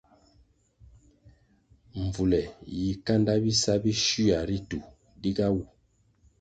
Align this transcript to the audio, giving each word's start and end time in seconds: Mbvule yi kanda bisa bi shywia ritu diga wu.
Mbvule 2.03 2.41
yi 2.77 2.87
kanda 3.05 3.31
bisa 3.43 3.73
bi 3.83 3.91
shywia 4.03 4.39
ritu 4.49 4.79
diga 5.21 5.47
wu. 5.53 5.61